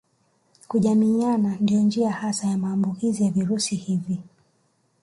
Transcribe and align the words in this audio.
Kujamiiana 0.67 1.55
ndiyo 1.59 1.81
njia 1.81 2.11
hasa 2.11 2.47
ya 2.47 2.57
maambukizi 2.57 3.23
ya 3.23 3.31
virusi 3.31 3.75
hivi 3.75 4.19